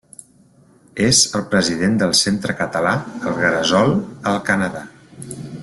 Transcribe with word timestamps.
És 1.07 1.19
el 1.39 1.43
president 1.51 1.99
del 2.03 2.15
centre 2.21 2.57
català 2.63 2.95
El 3.33 3.39
Gresol 3.43 3.95
al 4.33 4.41
Canadà. 4.49 4.83